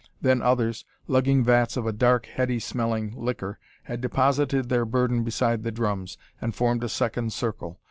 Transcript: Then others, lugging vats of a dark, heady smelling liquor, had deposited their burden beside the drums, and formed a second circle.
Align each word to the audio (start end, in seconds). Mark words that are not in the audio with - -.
Then 0.19 0.41
others, 0.41 0.83
lugging 1.07 1.43
vats 1.43 1.77
of 1.77 1.85
a 1.85 1.91
dark, 1.93 2.25
heady 2.25 2.57
smelling 2.57 3.13
liquor, 3.15 3.59
had 3.83 4.01
deposited 4.01 4.67
their 4.67 4.83
burden 4.83 5.23
beside 5.23 5.61
the 5.61 5.71
drums, 5.71 6.17
and 6.41 6.55
formed 6.55 6.83
a 6.83 6.89
second 6.89 7.33
circle. 7.33 7.79